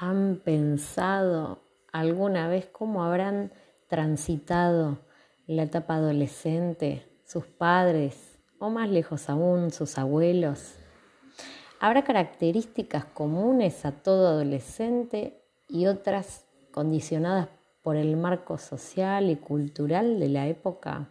[0.00, 1.60] han pensado
[1.92, 3.52] alguna vez cómo habrán
[3.86, 4.98] transitado
[5.46, 10.76] la etapa adolescente sus padres o más lejos aún sus abuelos?
[11.80, 17.48] ¿Habrá características comunes a todo adolescente y otras condicionadas
[17.82, 21.10] por el marco social y cultural de la época?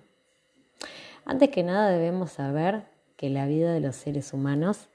[1.25, 2.85] Antes que nada debemos saber
[3.17, 4.89] que la vida de los seres humanos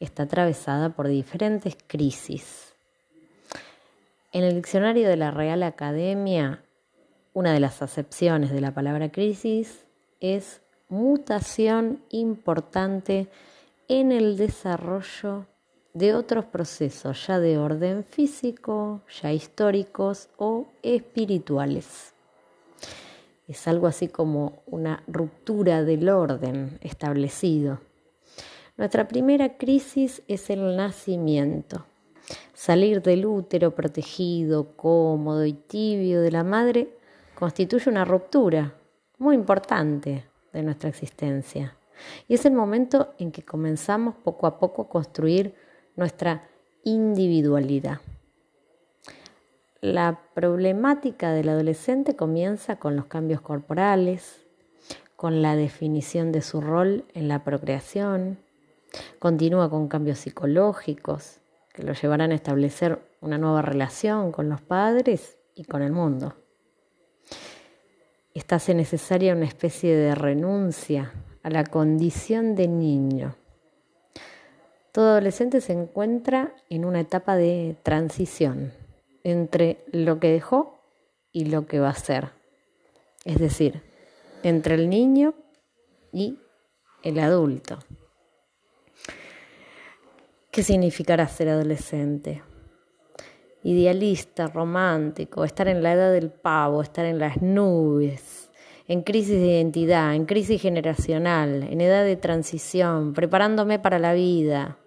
[0.00, 2.73] está atravesada por diferentes crisis.
[4.34, 6.64] En el diccionario de la Real Academia,
[7.34, 9.84] una de las acepciones de la palabra crisis
[10.18, 13.28] es mutación importante
[13.86, 15.46] en el desarrollo
[15.92, 22.12] de otros procesos, ya de orden físico, ya históricos o espirituales.
[23.46, 27.78] Es algo así como una ruptura del orden establecido.
[28.76, 31.86] Nuestra primera crisis es el nacimiento.
[32.54, 36.96] Salir del útero protegido, cómodo y tibio de la madre
[37.34, 38.74] constituye una ruptura
[39.18, 41.76] muy importante de nuestra existencia.
[42.28, 45.54] Y es el momento en que comenzamos poco a poco a construir
[45.96, 46.48] nuestra
[46.82, 48.00] individualidad.
[49.80, 54.44] La problemática del adolescente comienza con los cambios corporales,
[55.16, 58.38] con la definición de su rol en la procreación,
[59.18, 61.40] continúa con cambios psicológicos
[61.74, 66.34] que lo llevarán a establecer una nueva relación con los padres y con el mundo.
[68.32, 73.34] Esta hace necesaria una especie de renuncia a la condición de niño.
[74.92, 78.72] Todo adolescente se encuentra en una etapa de transición
[79.24, 80.78] entre lo que dejó
[81.32, 82.30] y lo que va a ser.
[83.24, 83.82] Es decir,
[84.44, 85.34] entre el niño
[86.12, 86.38] y
[87.02, 87.80] el adulto.
[90.54, 92.44] ¿Qué significará ser adolescente?
[93.64, 98.52] Idealista, romántico, estar en la edad del pavo, estar en las nubes,
[98.86, 104.78] en crisis de identidad, en crisis generacional, en edad de transición, preparándome para la vida.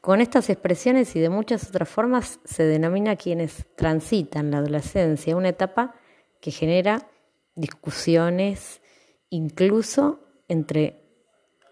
[0.00, 5.50] Con estas expresiones y de muchas otras formas se denomina quienes transitan la adolescencia, una
[5.50, 5.94] etapa
[6.40, 7.06] que genera
[7.54, 8.80] discusiones
[9.28, 11.04] incluso entre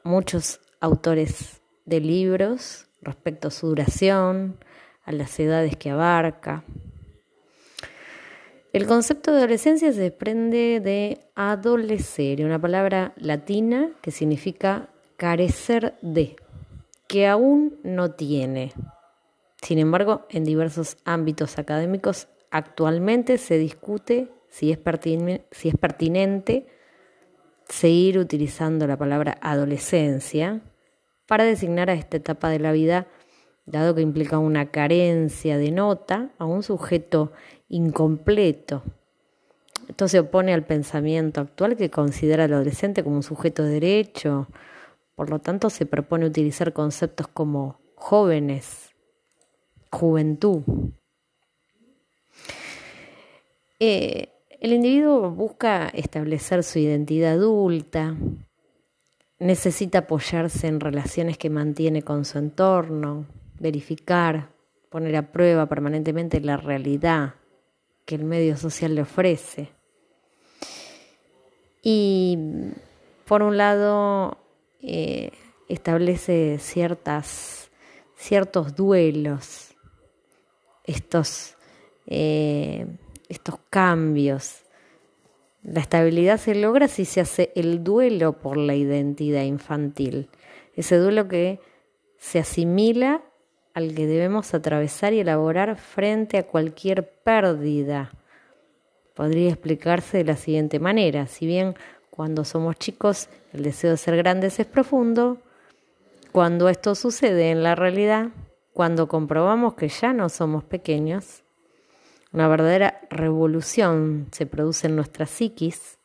[0.05, 4.59] muchos autores de libros respecto a su duración,
[5.05, 6.65] a las edades que abarca.
[8.73, 16.37] El concepto de adolescencia se desprende de adolecer, una palabra latina que significa carecer de,
[17.07, 18.73] que aún no tiene.
[19.63, 24.79] Sin embargo, en diversos ámbitos académicos actualmente se discute si es,
[25.51, 26.67] si es pertinente
[27.69, 30.61] seguir utilizando la palabra adolescencia
[31.29, 33.07] para designar a esta etapa de la vida,
[33.67, 37.33] dado que implica una carencia de nota a un sujeto
[37.69, 38.83] incompleto.
[39.89, 44.49] Esto se opone al pensamiento actual que considera al adolescente como un sujeto de derecho.
[45.15, 48.95] Por lo tanto, se propone utilizar conceptos como jóvenes,
[49.93, 50.63] juventud.
[53.81, 54.29] Eh,
[54.61, 58.17] el individuo busca establecer su identidad adulta,
[59.39, 63.27] necesita apoyarse en relaciones que mantiene con su entorno,
[63.59, 64.51] verificar,
[64.91, 67.35] poner a prueba permanentemente la realidad
[68.05, 69.71] que el medio social le ofrece.
[71.83, 72.39] Y
[73.27, 74.39] por un lado
[74.81, 75.31] eh,
[75.69, 77.71] establece ciertas,
[78.17, 79.77] ciertos duelos,
[80.85, 81.57] estos,
[82.07, 82.87] eh,
[83.29, 84.65] estos cambios.
[85.71, 90.31] La estabilidad se logra si se hace el duelo por la identidad infantil,
[90.75, 91.61] ese duelo que
[92.17, 93.23] se asimila
[93.75, 98.11] al que debemos atravesar y elaborar frente a cualquier pérdida.
[99.15, 101.75] Podría explicarse de la siguiente manera, si bien
[102.09, 105.37] cuando somos chicos el deseo de ser grandes es profundo,
[106.33, 108.29] cuando esto sucede en la realidad,
[108.73, 111.43] cuando comprobamos que ya no somos pequeños,
[112.33, 115.99] una verdadera revolución se produce en nuestra psiquis,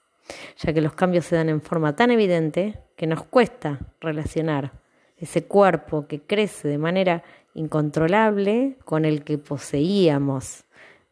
[0.58, 4.72] ya que los cambios se dan en forma tan evidente que nos cuesta relacionar
[5.18, 7.24] ese cuerpo que crece de manera
[7.54, 10.64] incontrolable con el que poseíamos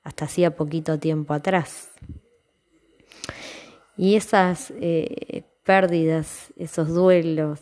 [0.04, 1.92] hasta hacía poquito tiempo atrás.
[3.98, 7.60] Y esas eh, pérdidas, esos duelos,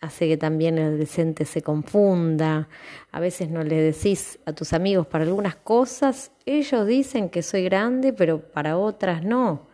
[0.00, 2.68] hace que también el adolescente se confunda.
[3.12, 7.64] A veces no le decís a tus amigos para algunas cosas, ellos dicen que soy
[7.64, 9.68] grande, pero para otras no.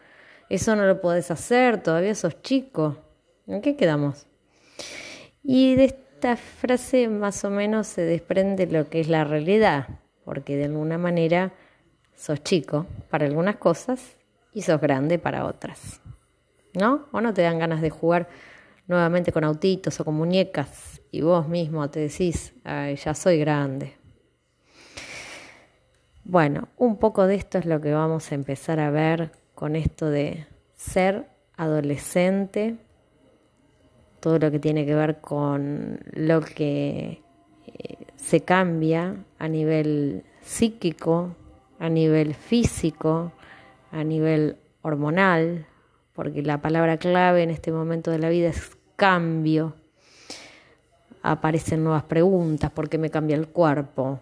[0.49, 2.99] Eso no lo podés hacer, todavía sos chico.
[3.47, 4.27] ¿En qué quedamos?
[5.43, 9.89] Y de esta frase más o menos se desprende lo que es la realidad.
[10.25, 11.53] porque de alguna manera
[12.15, 14.17] sos chico para algunas cosas
[14.53, 16.01] y sos grande para otras.
[16.75, 17.07] ¿No?
[17.11, 18.29] O no te dan ganas de jugar
[18.93, 23.97] nuevamente con autitos o con muñecas y vos mismo te decís, ya soy grande.
[26.25, 30.09] Bueno, un poco de esto es lo que vamos a empezar a ver con esto
[30.09, 32.77] de ser adolescente,
[34.21, 37.23] todo lo que tiene que ver con lo que
[37.67, 41.35] eh, se cambia a nivel psíquico,
[41.79, 43.33] a nivel físico,
[43.91, 45.67] a nivel hormonal,
[46.13, 49.75] porque la palabra clave en este momento de la vida es cambio.
[51.25, 54.21] Aparecen nuevas preguntas, ¿por qué me cambia el cuerpo?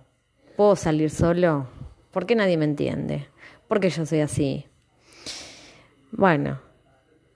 [0.57, 1.67] ¿Puedo salir solo?
[2.11, 3.29] ¿Por qué nadie me entiende?
[3.69, 4.65] ¿Por qué yo soy así?
[6.13, 6.61] Bueno,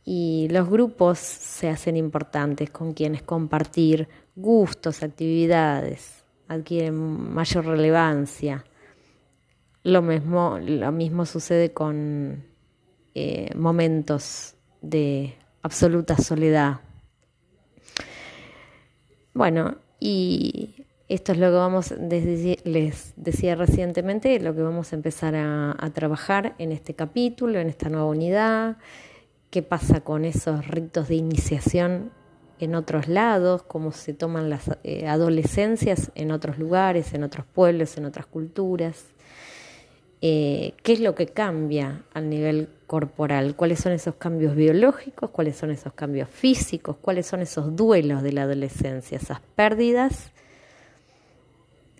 [0.07, 8.65] y los grupos se hacen importantes con quienes compartir gustos, actividades, adquieren mayor relevancia.
[9.83, 12.43] Lo mismo, lo mismo sucede con
[13.15, 16.81] eh, momentos de absoluta soledad.
[19.35, 25.35] Bueno, y esto es lo que vamos, les decía recientemente, lo que vamos a empezar
[25.35, 28.77] a, a trabajar en este capítulo, en esta nueva unidad,
[29.51, 32.11] qué pasa con esos ritos de iniciación
[32.61, 37.97] en otros lados, cómo se toman las eh, adolescencias en otros lugares, en otros pueblos,
[37.97, 39.07] en otras culturas.
[40.27, 45.57] Eh, qué es lo que cambia al nivel corporal, cuáles son esos cambios biológicos, cuáles
[45.57, 50.31] son esos cambios físicos, cuáles son esos duelos de la adolescencia, esas pérdidas.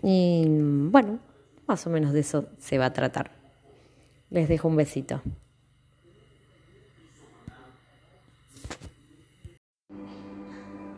[0.03, 1.19] Y bueno,
[1.67, 3.31] más o menos de eso se va a tratar.
[4.31, 5.21] Les dejo un besito.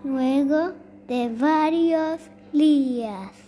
[0.07, 0.73] luego
[1.09, 2.21] de varios
[2.53, 3.46] días.